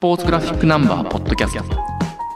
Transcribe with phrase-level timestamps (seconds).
[0.00, 1.62] ポーツグラフィックナンバーポッドキャスト。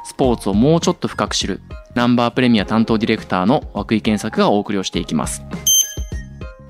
[0.04, 1.62] スポーツをもうちょっと深く知る
[1.94, 5.42] ナンバープレミア担当ディレクターの涌井健作がお送りをしていきます。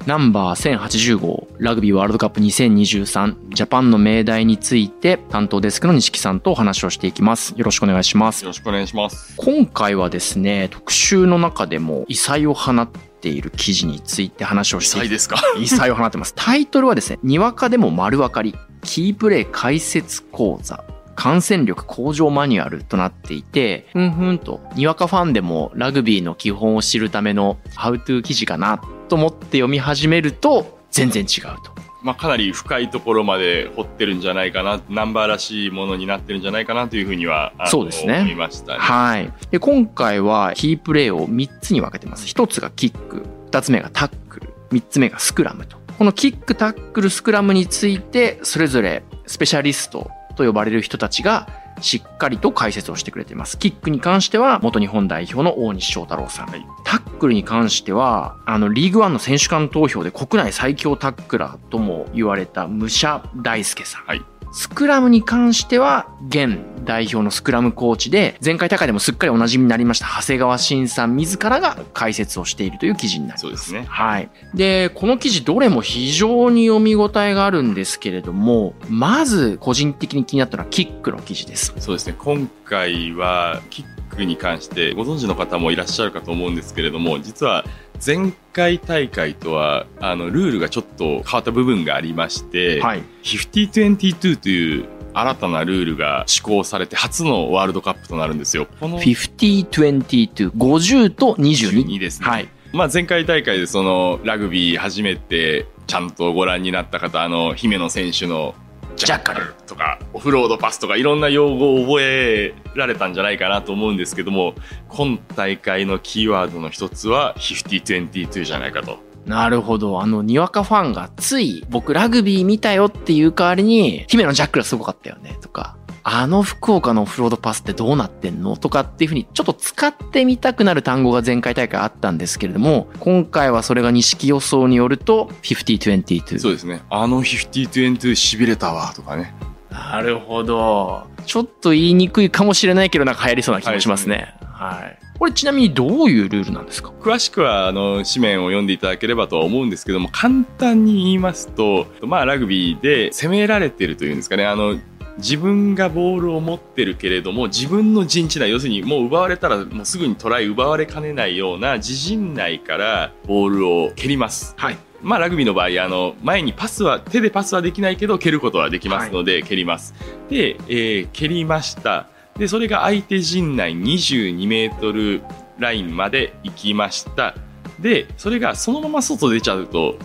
[0.07, 7.55] ナンバー1080号ラグビーワールドカップ2023ジャパンの命題について担当デスクの西木さんとお話をしていきます。
[7.57, 8.45] よろしくお願いします。
[8.45, 9.35] よろしくお願いします。
[9.37, 12.89] 今回はですね特集の中でも異彩を放っ
[13.21, 15.43] ている記事について話をしていき祭ですか？
[15.59, 16.35] 異彩を放ってます。
[16.37, 18.55] タイトルはですね、にわかでも丸分かり、
[18.85, 20.85] キープレイ解説講座、
[21.17, 28.79] 感染力向上マニュアルとなっていて、ふんふんと、にわかファンでもラグビーの基本を知るためのハウトゥー記事かな
[29.09, 31.75] と思って読み始めると、全然違うと。
[32.05, 38.79] まあ、かなり深いところまで掘ってるんじゃないかな、ナンバーらしいものになってるんじゃないかなというふうには、そうですね思いましたね。
[38.79, 39.33] はい。
[39.51, 42.27] で、今回はキープレイを3つに分けてます。
[42.27, 45.84] 1つがキック、2つ目がタックル、3つ目がスクラムと。
[45.99, 51.49] このキック、タックル、スクラムについて、それぞれスペシャリストと呼ばれる人たちが
[51.81, 53.59] しっかりと解説をしてくれています。
[53.59, 56.47] キックに関しては元日本代表の大西翔太郎さん。
[56.49, 64.05] はいタックルに関しては、あの、リーグワンの選手間投票で国内最強タックラーとも言われた武者大輔さん。
[64.05, 64.23] はい
[64.55, 73.41] スクラムに関しては、現代表のスクラムコーチで、前回大会でもすっかりお馴染みになりました、長谷川慎さん自らが解説をしているという記事になります。
[73.43, 73.85] そうですね。
[73.89, 74.31] はい。
[74.55, 81.75] で、この記事どれも非常に読み応えがあるんですけれども、まず個人的に気になったのはキックの記事です。
[81.79, 82.15] そうですね。
[82.17, 87.65] 今回は、キックに関して、ご存知の方もいらっしゃるかと思うんですけれども、実は、
[88.05, 93.03] 前回大会とは、あの、ルールがちょっと変わった部分がありまして、はい。
[93.23, 98.67] 50-22という新たなルールが施行されて初のワールドカップとなるんですよ。
[98.81, 101.87] この50-22、50と22。
[101.87, 102.29] 22ですね。
[102.29, 102.49] はい。
[102.73, 108.55] まあ、前回大会でそのラグビー初めてちゃんとご覧になった方、あの、姫野選手の
[108.97, 114.55] ジャッカルとか、オフロードパスとかいろんな用語を覚えられたんじゃないかなと思うんですけども、
[114.89, 118.99] 今大会のキーワードの一つは50-22じゃないかと。
[119.27, 120.03] なるほど。
[120.03, 125.77] あの、にわかファンがつい、僕ラグビー見たよっていう代わりに、姫のジャックルすごかったよね、とか、
[126.07, 136.39] あの福岡のオフロードパスってどうなってんのとかっていうふうに、ちょっと使ってみたくなる単語が前回大会あったんですけれども、今回はそれが錦予想によると、50-22。
[136.39, 136.83] そうですね。
[136.91, 139.35] あの50-22痺れたわとかね。
[139.71, 141.07] なるほど。
[141.25, 144.35] ちょっと言いにくいかもしれないけど、なんか流行りそうな気もしますね。
[144.53, 144.99] はい。
[145.19, 146.91] これちなみにどういうルールなんですか？
[147.01, 154.77] 詳しくはあの紙面を読んでいただければとは思うんですけども簡単に言いますと、まあ、ラグビーで攻められてるというんですかねあの
[155.19, 164.55] 自分がボールを持ってるけれども自分の陣地内要するにもう奪われたらもうすぐにトライ奪われかねないような自陣内からボールを蹴ります。
[164.57, 164.77] はい。
[165.03, 169.95] まあ、ラグビーの場合あの前にパスは手でパスはできないけど蹴ることはできますので、蹴ります
[170.31, 172.09] で、えー蹴りました
[172.39, 175.23] でそれが相手陣内22メートル
[175.59, 177.35] ラインまで行きました
[177.79, 179.97] でそれがそのまま外出ちゃうと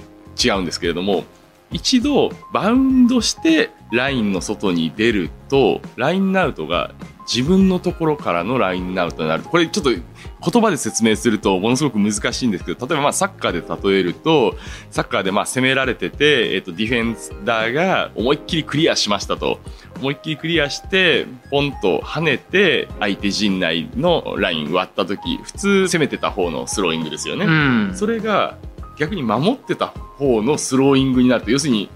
[0.43, 1.23] 違うんですけれども
[1.71, 6.93] 一度バウンドしてラインの外に出るとラインアウトが
[7.31, 14.55] 自分のところからのラインアウトになるとこれちょっと言葉で説明するとものすごく難しいんですけど例えばまあサッカーで例えると
[14.89, 19.59] サッカーでまあ攻められてて、えっとディフェンダーが思いっきりクリアしましたと
[19.97, 27.45] 思いっきりクリアしてポンと跳ねて相手陣内のライン割った時普通攻めてた方のスローイングですよね。
[27.45, 27.91] うん。
[27.95, 28.57] それが
[28.97, 31.51] 逆に守ってた方のスローイングになると。
[31.51, 31.89] 要するに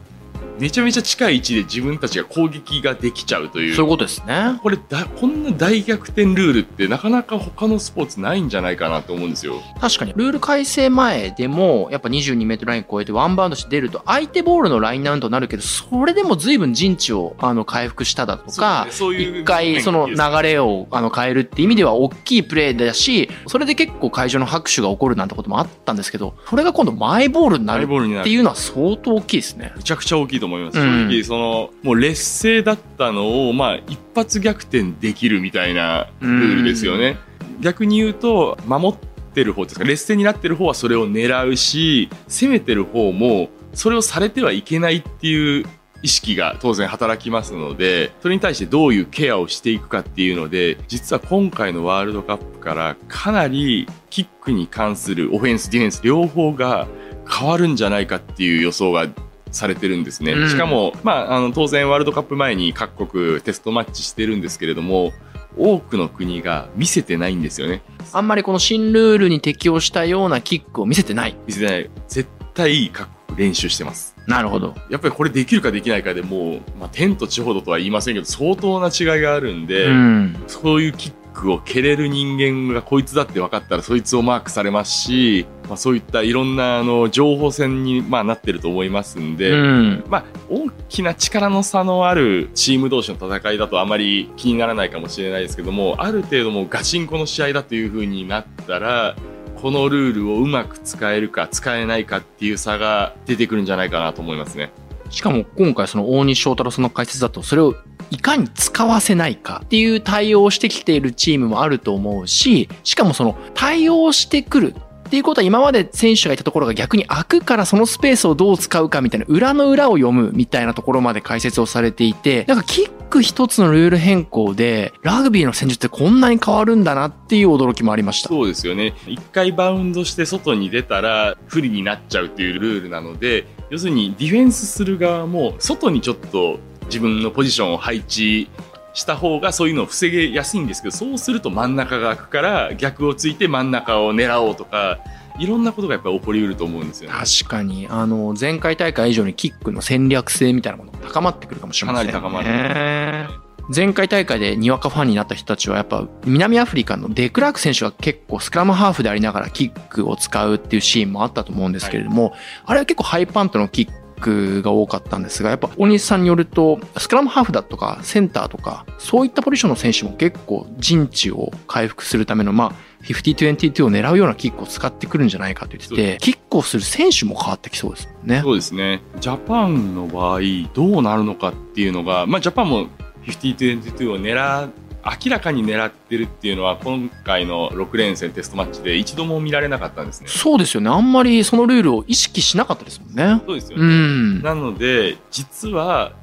[0.64, 4.58] めちゃめちゃ近い位置で自分たちが攻撃ができちゃうというそういうことですね。
[4.64, 9.62] これだこんな大逆転ルールってなかなか他のスポーツないんじゃないかなと思うんですよ。
[9.82, 29.74] 確かに、ルール改正前でも、やっぱ22メートルライン超えてワンバウンドして出ると、相手ボールのラインアウトになるけど、それでも随分陣地を、あの、回復しただとか、一回その流れをあの変えるって意味では大きいプレーだし、それで結構会場の拍手が起こるなんてこともあったんですけど、それが今度マイボールになるマイボールになるっていうのは相当大きいですね。
[29.76, 30.80] めちゃくちゃ大きいと思います。
[30.80, 37.18] うん正直、その、もう劣勢だったのを、まあ、一発逆転できるみたいなルールですよね。
[37.60, 38.98] 逆に言うと、守っ
[39.34, 45.66] てる方ですか、劣勢になってる方はそれを狙うし、攻めてる方も、それをされてはいけないっていう
[46.04, 56.88] 意識が当然働きますので、それに対してどういうケアをしていくかっていうので、実は今回のワールドカップからかなりキックに関するオフェンス、ディフェンス両方が
[57.30, 59.08] 変わるんじゃないかっていう予想が
[59.54, 60.34] されてるんですね。
[60.34, 65.14] うんしかも、まあ、あの、当然ワールドカップ前に各国テストマッチしてるんですけれども、
[65.58, 67.82] 多くの国が見せてないんですよね。
[68.12, 71.36] あんまりこの新ルールに適用したようなキックを見せてない。
[71.46, 71.90] 見せてない。
[72.08, 74.16] 絶対各国練習してます。
[74.28, 74.74] なるほど。
[74.90, 80.44] やっぱりこれできるかできないかでもう、まあ、天と地ほどとは言いませんけど、相当な違いがあるんで、うん。
[80.48, 90.04] そういうキックを蹴れる人間がこいつだって分かったらそいつをマークされますし、まあ、そういったいろんなあの情報戦にまあなってると思いますんで、うん。
[90.10, 99.16] まあ、大きな力の差のあるチーム同士の戦いだとあまり気にならないかもしれないですけども、ある程度もうガチンコの試合だという風になったら、
[99.62, 104.72] このルールをうまく使えるか使えないかっていう差が出てくるんじゃないかなと思いますね。
[105.10, 107.76] しかも今回その大西翔太郎さんの解説だと、それを
[108.10, 114.76] いかに使わせないかっていう対応をしてきているチームもあると思うし、しかもその対応してくる
[115.14, 128.30] っていうことは今まで選手がいたところが逆に空くからそのスペースをどう使うかみたいな裏の裏を読むみたいなところまで解説をされていて、なんかキック一つのルール変更でラグビーの戦術ってこんなに変わるんだなっていう驚きもありました。
[128.30, 128.96] そうですよね。
[129.06, 138.50] 一回バウンドして外に出たら不利になっちゃうっていうルールなので、要するにディフェンスする側も外にちょっと自分のポジションを配置
[138.94, 145.00] した方がそういうのを防げやすいんですけど、そうすると真ん中が空くから逆をついて真ん中を狙おうとか、
[145.40, 147.16] いろんなことがやっぱり起こりうると思うんですよね。
[147.18, 152.14] 確かに、あの、前回大会以上にキックの戦略性みたいなものが高まってくるかもしれませんね。
[152.14, 153.44] かなり高まる。
[153.74, 162.34] 前回大会でにわかファンになった人たちはやっぱ南アフリカのデクラーク選手が結構スクラムハーフでありながらキックを使うっていうシーンもあったと思うんですけれども、
[162.66, 172.74] あれは結構ハイパントのキックが多かったんですが、やっぱ大西さんによるとスクラムハーフだとかセンターとかそういったポジションの選手も結構陣地を回復するためのまあ
[173.04, 178.42] 50-22を狙うようなキックを使ってくるんじゃないかと言ってて、キックをする選手も変わってきそうですね。
[178.42, 179.02] そうですね。
[179.20, 180.40] ジャパンの場合、
[180.74, 182.88] どうなるのかっていうのが、まあ、ジャパンも
[183.26, 184.70] 50-22を狙
[185.06, 190.28] 明らかに狙ってるっていうのは、今回の6連戦テストマッチで一度も見られなかったんですね。
[190.30, 190.90] そうですよね。
[190.90, 193.42] あんまりそのルールを意識しなかったですもんね。
[193.44, 193.86] うそうですよね。
[193.86, 194.42] ん。
[194.42, 196.14] なので、実は、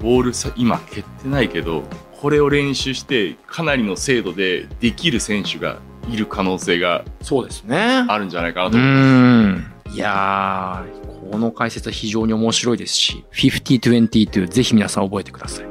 [0.00, 1.82] ボールさ、今蹴ってないけど、
[2.20, 5.78] これを練習して、かなりの精度でできる選手が
[6.10, 8.04] いる可能性がそうですね。
[8.08, 8.96] あるんじゃないかなうと思いま
[9.84, 9.92] す。
[9.92, 9.94] ん。
[9.94, 15.66] いやー、この解説は非常に面白いですし、50-22ぜひ皆さん覚えてください。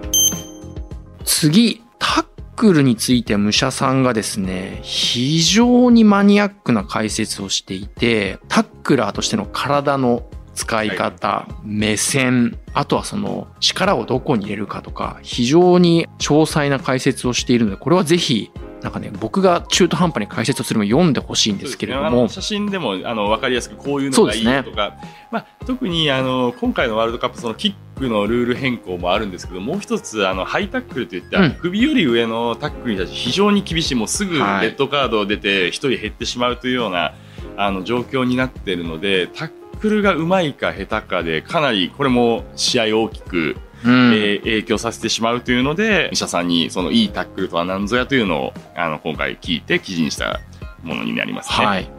[1.23, 10.23] 次、タックルについては武者さんがですね、非常にマニアックな解説をしていて、タックラーとしての体の
[10.53, 22.27] 使い方、目線、あとはその力をどこに入れるかとか、非常に詳細な解説をしているので、これはぜひ、なんかね、僕が中途半端に解説をするのを読んでほしいんですけれども。
[22.27, 24.95] 写真でもあの分かりやすくこういうのがいいとか、
[25.31, 31.51] まあ、特にあの今回のワールドカップそのキックのルール変更もあるんですけどもう一つあのハイタックルといって、うん。
[31.53, 34.67] 首より上のタックルに対して非常に厳しいもうすぐレはい。
[34.67, 37.13] ッドカード出て一人減ってしまうというような
[37.57, 50.39] あの状況になっているのでタックルがうまいか下手かでかなりこれも試合を大きく、うんえー影響させてしまうというので医者さんにそのいいタックルとは何ぞやというのをあの今回聞いて記事にした
[50.83, 51.65] ものになりますね。
[51.65, 51.89] はい。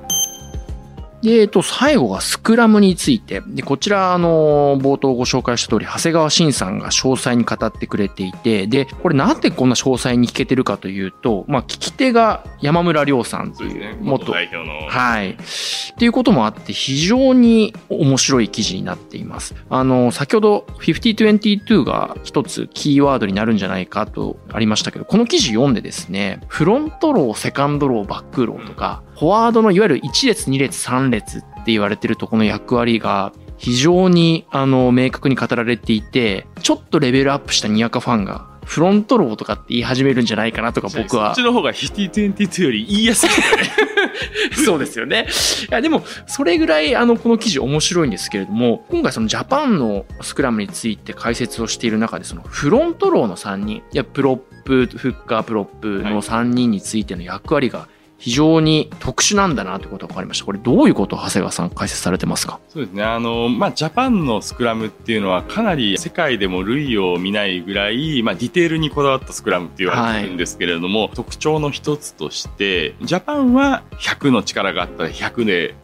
[1.27, 3.43] で、えっと、最後がスクラムについて。
[3.45, 13.97] で、こちら、あの、冒頭ご紹介した通り、長谷川慎さんが詳細に語ってくれていて、で、これなんでこんな詳細に聞けてるかというと、まあ、聞き手が山村亮さんという。
[14.01, 14.89] 元元代表の。
[14.89, 15.31] はい。
[15.31, 15.37] っ
[15.99, 19.57] ていうこともあって、非常に面白い記事になっています。
[19.69, 43.31] あの、先ほど5022が一つキーワードになるんじゃないかとありましたけど、この記事読んでですね、フロントロー、セカンドロー、バックローとか、フォワードのいわゆる1列、2列、3列って言われてるとこの役割が、非常にあの明確に語られていて、ちょっとレベルアップしたにわかファンが、フロントローとかって言い始めるんじゃないかなとか僕はそっちの方が50-22より言いやすい。
[44.65, 45.27] そうですよね。
[45.71, 60.47] いや、でも、それぐらい、あの、この記事面白いんですけれども、今回そのジャパンのスクラムについて解説をしている中で、そのフロントローの3人、いや、プロップ、フッカー、プロップの3人についての役割が非常に特殊なんだなということが分かりました。
[60.47, 62.61] これどういうことを長谷川さん解説されてますか？
[62.69, 63.03] そうですね。
[63.03, 75.75] あの、まあ、ジャパンのスクラムっていうのはかなり世界でも類を見ないぐらい、まあ、ディテールにこだわったスクラムって言われてるんですけれども、特徴の一つとして、ジャパンは100の力があったら100で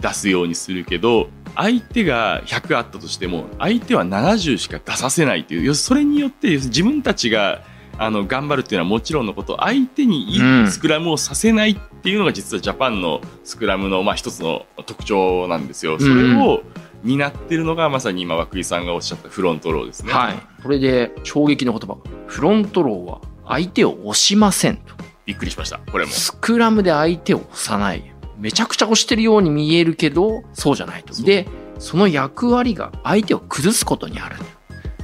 [0.00, 7.62] 出すようにするけど、相手が100あったとしても、相手は70しか出させないという、それによって自分たちが
[7.98, 15.98] あの頑張るっていうのはもちろんのこと、相手にいいスクラムをさせないっていうのが実はジャパンのスクラムのまあ一つの特徴なんですよ。
[15.98, 16.62] それを
[17.04, 20.12] 担ってるのがまさに今涌井さんがおっしゃったフロントローですね。
[20.12, 20.62] はい。
[20.62, 21.98] これで衝撃の言葉。
[22.26, 24.94] フロントローは相手を押しませんと。
[25.26, 25.78] びっくりしました。
[25.90, 26.10] これも。
[26.10, 28.14] スクラムで相手を押さない。
[28.38, 31.20] めちゃくちゃ押してるように見えるけど、そうじゃないと。
[31.22, 34.36] で、その役割が相手を崩すことにある。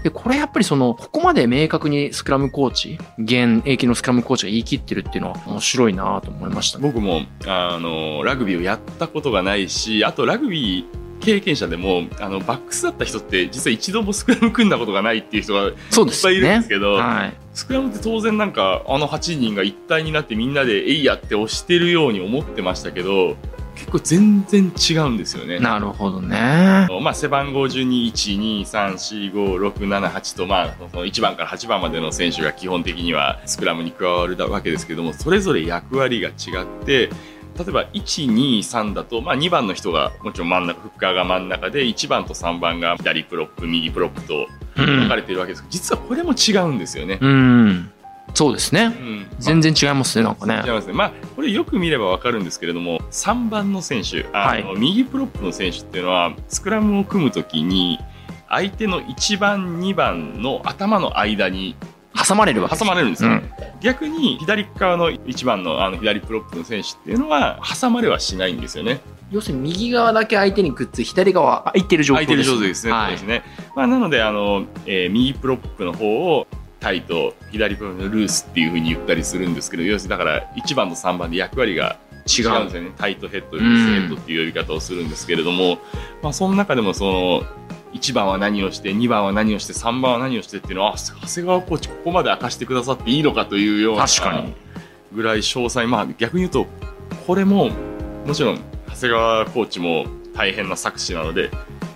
[0.05, 15.73] で、これやっぱりその、ここまで明確にスクラムコーチ、現役のスクラムコーチが言い切ってるっていうのは面白いなと思いました、僕も、あの、ラグビーをやったことがないし、あとラグビー、経験者でもあのバックスだった人って実は一度もスクラム組んだことがないっていう人がいっ
[16.23, 23.37] ぱいいるんですけど、ねはい、スクラムって当然なんかあの8人が一体になってみんなで「えいや」って押してるように思ってましたけど
[23.75, 25.59] 結構全然違うんですよね。
[25.59, 26.87] なるほどね。
[27.01, 37.11] まあ背番号順に1、2、3、4、5、6、7、8とまあその1番から8番までの選手が基本的にはスクラムに加わるわけですけどもそれぞれ役割が違って
[37.57, 47.19] 例えば123だと、まあ、2番の人がもちろん真ん中フッカーが真ん中で1番と3番が左プロップ右プロップと分かれているわけですけど、実はこれも違うんですよね。
[47.21, 47.93] うん
[48.33, 50.63] そうですね、うん、全然違いますね、なんかね。
[50.65, 50.93] 違いますね。
[50.93, 58.01] まあ、これよく見ればわかるんですけれども、3番の選手、あの、はい、右プロップの選手っていうのは、スクラムを組むときに、
[58.49, 61.77] 相手の1番、2番の頭の間に
[62.15, 63.43] 挟まれるわけ挟まれるんですよ、うん、
[63.81, 69.01] 逆に左側の1番のあの左プロップの選手っていうのは挟まれはしないんですよね。
[69.31, 73.43] 要するに右側だけ相手にくっつい左側空いてる状況です、ね、空いてる状態ですね,、はい、ですね。
[73.75, 76.47] まあ、なのであの、えー、右プロップの方を
[76.85, 82.63] タイと左プロのルースっていうふうに言ったりするんですけど要するにだから1番と3番で役割が違う。
[82.63, 82.93] んですよね。
[82.97, 85.79] タイトヘッドルースヘッドっていう呼び方をするんですけれども、
[86.23, 87.43] まあ、その中でもその
[87.95, 94.53] 1番は何をして2番は何をして3番は何をしてっていうのは長谷川コーチここまで明かしてくださっていいのかというような確かに。
[95.15, 95.87] ぐらい詳細。
[95.87, 96.67] まあ逆に言うと
[97.27, 97.71] これも
[98.27, 101.51] もちろん長谷川コーチも大変な作詞なので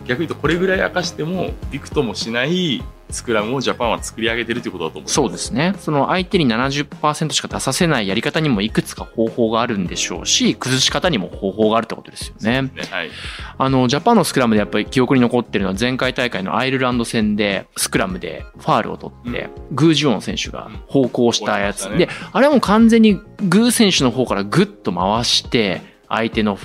[0.07, 5.15] 逆に言うとこれぐらい明かしてもびくともしないスクラムをジャパンは作り上げてるということだと思います。
[5.15, 5.75] そうですね。
[5.79, 12.62] その相手に70%しか出させないやり方にもいくつか方法があるんでしょうし、崩し方にも方法があるってことですよね。
[12.62, 13.11] ねはい。
[13.57, 26.59] あの、ジャパンのスクラムでやっぱり記憶に残ってるのは前回大会のアイルランド戦でスクラムでファールを取って、うん、グージオン選手が方向したやつ、うんね、で、あれはもう完全にグー選手の方からグッと回して、相手の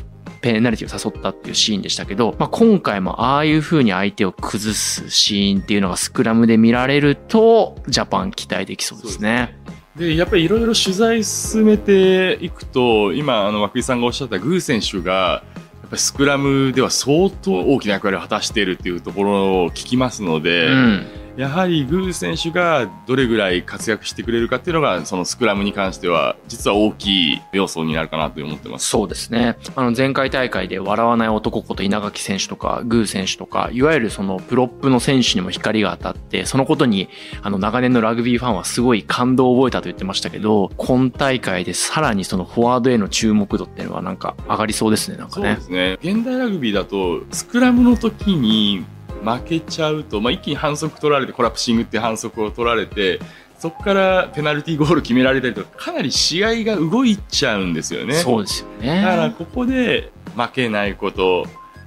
[0.43, 9.57] ペナルティを誘ったっていうシーンでしたけど、まあ、今回もああいう風に相手を崩すシーンっていうのがスクラムで見られると、ジャパン期待できそうですね。
[9.95, 28.87] でやっぱりいろいろ取材進めていくと今あの涌井さんがおっしゃったグー選手がやっぱりスクラムでは相当大きな役割を果たしているっていうところを聞きますので、うんやはりグー選手がどれぐらい活躍してくれるかっていうのが、そのスクラムに関しては、実は大きい要素になるかなと思ってます。
[28.87, 29.57] そうですね。
[29.75, 37.09] あの、前回大会で笑わない男こと稲垣選手とか、グー選手とか、いわゆるそのプロップの選手にも光が当たって、そのことに、
[37.41, 45.47] あの、長年のラグビーファンはすごい感動を覚えたと言ってましたけど、今大会でさらにそのフォワードへの注目度っていうのはなんか上がりそうですね、なんかね。
[45.47, 45.97] そうですね。
[46.01, 48.85] 現代ラグビーだと、スクラムの時に、
[49.23, 53.19] 負けちゃうと、まあ、一気に反則取られてコラプシングって反則を取られて
[53.57, 58.15] そこからペナルティーゴール決められたりとかかなり試合が動いちゃうんですよね。
[58.15, 61.45] そうですよねだからここで負けないこと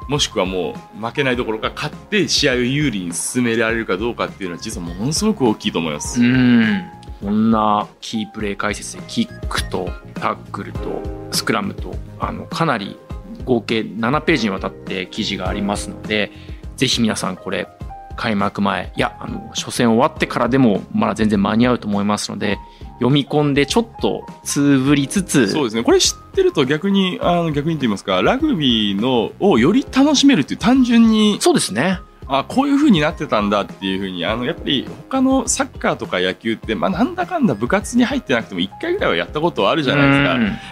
[0.08, 6.20] もしくはもう負けないどころか勝って試合を有利に進められるかどうかっていうのは実はものすごく大きいと思います。
[6.20, 6.84] うん
[7.20, 11.02] こんなキープレー解説でキックとタックルと
[11.32, 12.98] スクラムとあのかなり
[13.44, 16.30] 合計7ページにわたって記事がありますので
[16.76, 17.68] ぜひ皆さんこれ
[18.16, 22.59] 開幕前いやあの初戦終わってからでもまだ全然間に合うと思いますので
[22.95, 25.83] 読み込んでちょっとつぶりつつそうですね。
[25.83, 40.25] これ知ってると逆にあの逆にと言いますかラグビーのをより楽しめるっていう単純にそうですねあこういう風になってたんだっていう風にあにやっぱり他のサッカーとか野球って、まあ、なんだかんだ部活に入ってなくても1回ぐらいはやったことあるじゃないです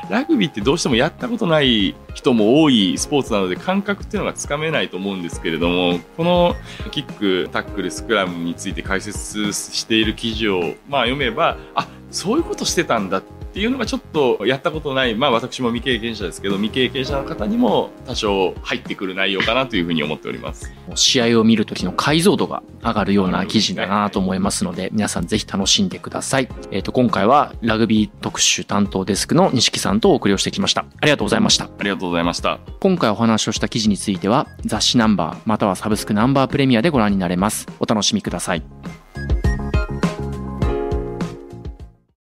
[0.09, 0.15] か。
[0.15, 6.55] ラグビーってどうしてもやったことない人も多いスポーツなので感覚っていうのがつかめないと思うんですけれどもこの
[6.91, 20.73] キックタックルスクラムについて解説している記事を、まあ、読めばあそういうことしてたんだってっていうのがちょっとやったことない、まあ私も未経験者ですけど、未経験者の方にも多少入ってくる内容かなというふうに思っております。
[20.97, 26.49] 試合を見るときの解像度が上がるような記事だなと思いますので、皆さんぜひ楽しんでください。
[26.73, 30.85] えっ、ー、と、今回はラグビー特集担当デスクの西木さんとお送りをしてきました。
[31.01, 31.67] ありがとうございました。
[31.67, 32.59] ありがとうございました。
[32.81, 37.69] 今回お話をした記事については、雑誌ナンバー、またはサブスクナンバープレミアでご覧になれます。
[37.79, 39.04] お楽しみください。